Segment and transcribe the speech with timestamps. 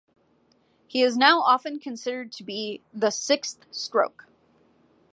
[0.87, 4.27] He is now often considered to be "the sixth Stroke".